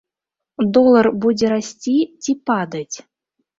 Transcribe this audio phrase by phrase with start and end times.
[0.77, 2.95] Долар будзе расці ці падаць?